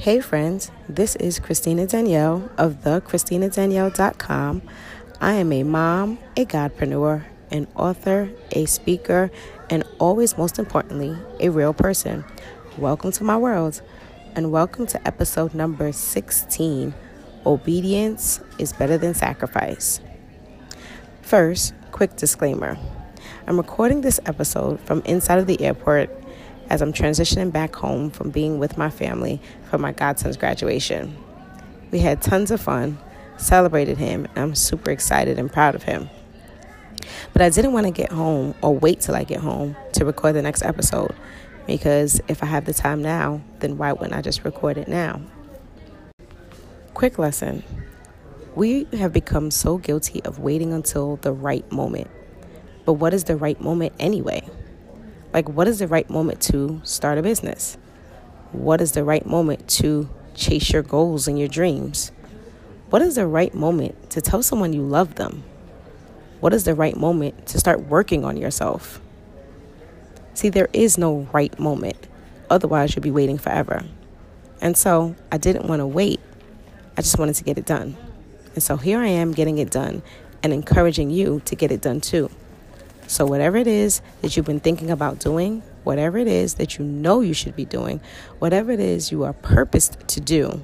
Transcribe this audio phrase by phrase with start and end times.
[0.00, 4.62] Hey friends, this is Christina Danielle of thechristinadanielle.com.
[5.20, 9.32] I am a mom, a godpreneur, an author, a speaker,
[9.68, 12.24] and always most importantly, a real person.
[12.78, 13.82] Welcome to my world
[14.36, 16.94] and welcome to episode number 16.
[17.44, 20.00] Obedience is better than sacrifice.
[21.22, 22.78] First, quick disclaimer.
[23.48, 26.08] I'm recording this episode from inside of the airport
[26.68, 29.40] as I'm transitioning back home from being with my family
[29.70, 31.16] for my godson's graduation.
[31.90, 32.98] We had tons of fun,
[33.36, 36.10] celebrated him, and I'm super excited and proud of him.
[37.32, 40.34] But I didn't want to get home or wait till I get home to record
[40.34, 41.14] the next episode
[41.66, 45.20] because if I have the time now, then why wouldn't I just record it now?
[46.94, 47.62] Quick lesson
[48.58, 52.10] we have become so guilty of waiting until the right moment.
[52.84, 54.42] But what is the right moment anyway?
[55.32, 57.76] Like, what is the right moment to start a business?
[58.52, 62.12] What is the right moment to chase your goals and your dreams?
[62.90, 65.44] What is the right moment to tell someone you love them?
[66.40, 69.00] What is the right moment to start working on yourself?
[70.32, 72.06] See, there is no right moment.
[72.48, 73.84] Otherwise, you'll be waiting forever.
[74.60, 76.20] And so I didn't want to wait.
[76.96, 77.96] I just wanted to get it done.
[78.54, 80.02] And so here I am getting it done
[80.42, 82.30] and encouraging you to get it done too.
[83.08, 86.84] So, whatever it is that you've been thinking about doing, whatever it is that you
[86.84, 88.00] know you should be doing,
[88.38, 90.62] whatever it is you are purposed to do,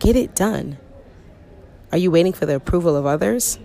[0.00, 0.76] get it done.
[1.92, 3.58] Are you waiting for the approval of others?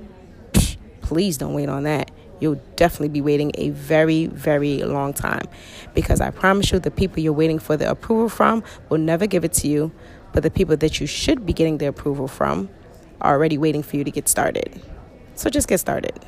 [1.10, 2.12] please don't wait on that.
[2.40, 5.46] You'll definitely be waiting a very, very long time
[5.96, 9.44] because I promise you, the people you're waiting for the approval from will never give
[9.44, 9.92] it to you,
[10.34, 12.70] but the people that you should be getting the approval from
[13.22, 14.80] are already waiting for you to get started.
[15.34, 16.24] So just get started.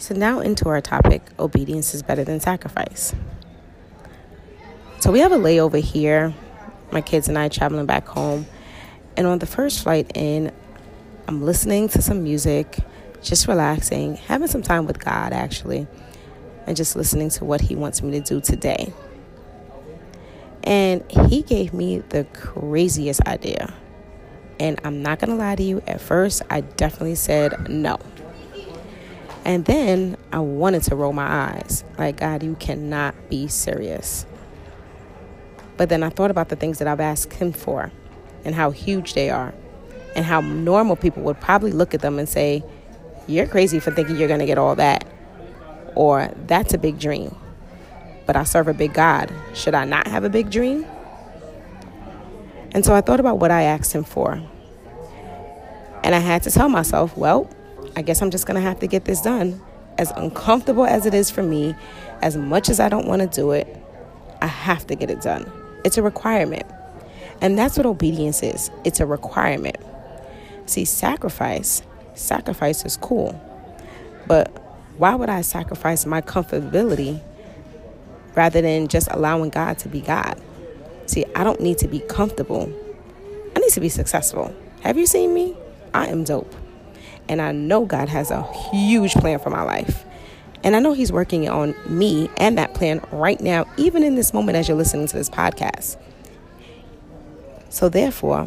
[0.00, 3.14] So, now into our topic obedience is better than sacrifice.
[4.98, 6.32] So, we have a layover here.
[6.90, 8.46] My kids and I traveling back home.
[9.18, 10.52] And on the first flight in,
[11.28, 12.78] I'm listening to some music,
[13.22, 15.86] just relaxing, having some time with God actually,
[16.66, 18.94] and just listening to what He wants me to do today.
[20.64, 23.74] And He gave me the craziest idea.
[24.58, 27.98] And I'm not to lie to you, at first, I definitely said no.
[29.50, 31.82] And then I wanted to roll my eyes.
[31.98, 34.24] Like, God, you cannot be serious.
[35.76, 37.90] But then I thought about the things that I've asked Him for
[38.44, 39.52] and how huge they are,
[40.14, 42.62] and how normal people would probably look at them and say,
[43.26, 45.04] You're crazy for thinking you're going to get all that.
[45.96, 47.34] Or, That's a big dream.
[48.26, 49.34] But I serve a big God.
[49.52, 50.86] Should I not have a big dream?
[52.70, 54.40] And so I thought about what I asked Him for.
[56.04, 57.50] And I had to tell myself, Well,
[57.96, 59.60] I guess I'm just going to have to get this done.
[59.98, 61.74] As uncomfortable as it is for me,
[62.22, 63.76] as much as I don't want to do it,
[64.40, 65.50] I have to get it done.
[65.84, 66.64] It's a requirement.
[67.40, 69.76] And that's what obedience is it's a requirement.
[70.66, 71.82] See, sacrifice,
[72.14, 73.40] sacrifice is cool.
[74.26, 74.48] But
[74.98, 77.20] why would I sacrifice my comfortability
[78.34, 80.40] rather than just allowing God to be God?
[81.06, 82.72] See, I don't need to be comfortable.
[83.56, 84.54] I need to be successful.
[84.82, 85.56] Have you seen me?
[85.92, 86.54] I am dope.
[87.28, 90.04] And I know God has a huge plan for my life.
[90.62, 94.34] And I know He's working on me and that plan right now, even in this
[94.34, 95.96] moment as you're listening to this podcast.
[97.70, 98.46] So, therefore,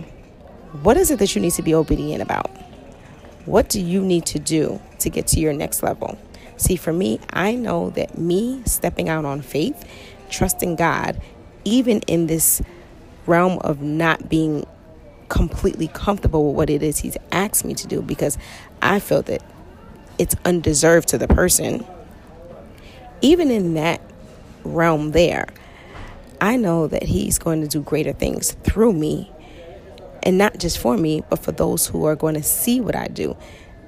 [0.82, 2.52] what is it that you need to be obedient about?
[3.46, 6.18] What do you need to do to get to your next level?
[6.58, 9.88] See, for me, I know that me stepping out on faith,
[10.30, 11.22] trusting God,
[11.66, 12.62] even in this
[13.26, 14.66] realm of not being
[15.30, 18.38] completely comfortable with what it is he's asked me to do because
[18.82, 19.44] I feel that
[20.18, 21.86] it's undeserved to the person.
[23.22, 24.02] Even in that
[24.64, 25.48] realm, there,
[26.42, 29.32] I know that he's going to do greater things through me.
[30.24, 33.08] And not just for me, but for those who are going to see what I
[33.08, 33.36] do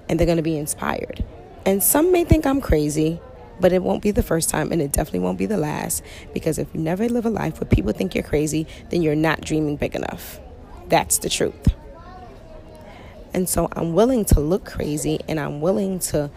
[0.09, 1.23] and they're going to be inspired.
[1.65, 3.19] And some may think I'm crazy,
[3.59, 6.03] but it won't be the first time and it definitely won't be the last
[6.33, 9.41] because if you never live a life where people think you're crazy, then you're not
[9.41, 10.39] dreaming big enough.
[10.87, 11.75] That's the truth.
[13.33, 16.31] And so I'm willing to look crazy and I'm willing to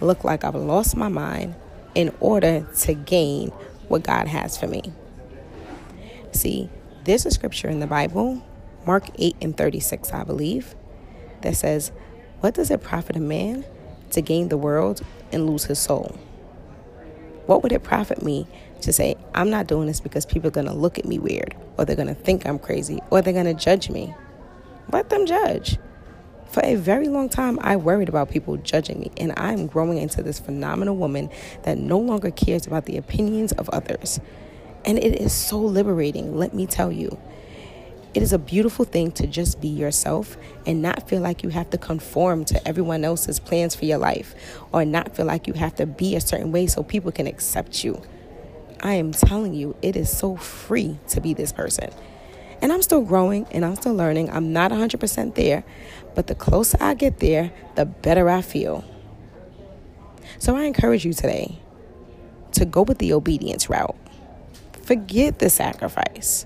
[0.00, 1.54] look like I've lost my mind
[1.94, 3.50] in order to gain
[3.88, 4.82] what God has for me.
[6.32, 6.68] See,
[7.04, 8.42] there's a scripture in the Bible,
[8.86, 10.74] Mark 8 and 36, I believe,
[11.42, 11.92] that says,
[12.40, 13.64] What does it profit a man
[14.10, 16.18] to gain the world and lose his soul?
[17.50, 18.46] What would it profit me
[18.82, 21.56] to say, I'm not doing this because people are going to look at me weird,
[21.76, 24.14] or they're going to think I'm crazy, or they're going to judge me.
[24.92, 25.76] Let them judge.
[26.46, 30.22] For a very long time, I worried about people judging me, and I'm growing into
[30.22, 31.28] this phenomenal woman
[31.64, 34.20] that no longer cares about the opinions of others.
[34.84, 37.18] And it is so liberating, let me tell you.
[38.12, 40.36] It is a beautiful thing to just be yourself
[40.66, 44.34] and not feel like you have to conform to everyone else's plans for your life
[44.72, 47.84] or not feel like you have to be a certain way so people can accept
[47.84, 48.02] you.
[48.80, 51.90] I am telling you, it is so free to be this person.
[52.60, 54.28] And I'm still growing and I'm still learning.
[54.30, 55.62] I'm not 100% there,
[56.16, 58.84] but the closer I get there, the better I feel.
[60.38, 61.60] So I encourage you today
[62.52, 63.96] to go with the obedience route.
[64.82, 66.44] Forget the sacrifice.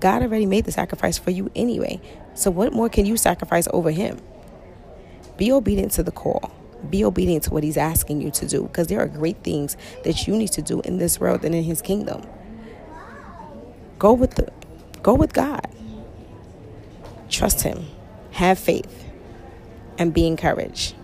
[0.00, 2.00] God already made the sacrifice for you anyway.
[2.34, 4.20] So, what more can you sacrifice over Him?
[5.36, 6.52] Be obedient to the call.
[6.90, 10.26] Be obedient to what He's asking you to do because there are great things that
[10.26, 12.26] you need to do in this world and in His kingdom.
[13.98, 14.52] Go with the,
[15.02, 15.66] go with God.
[17.28, 17.86] Trust Him.
[18.32, 19.04] Have faith,
[19.96, 20.96] and be encouraged.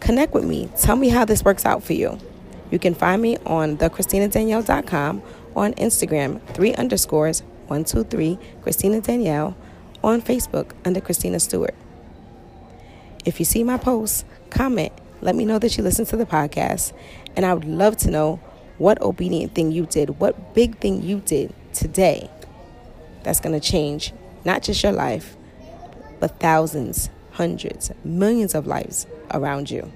[0.00, 0.68] Connect with me.
[0.76, 2.18] Tell me how this works out for you.
[2.70, 5.22] You can find me on thechristinadanielle.com
[5.56, 9.56] on Instagram, three underscores, one, two, three, Christina Danielle,
[10.02, 11.74] on Facebook under Christina Stewart.
[13.24, 16.92] If you see my posts, comment, let me know that you listen to the podcast,
[17.36, 18.40] and I would love to know
[18.78, 22.30] what obedient thing you did, what big thing you did today
[23.22, 24.12] that's going to change
[24.44, 25.36] not just your life,
[26.18, 29.92] but thousands, hundreds, millions of lives around you.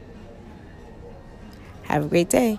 [1.84, 2.58] Have a great day.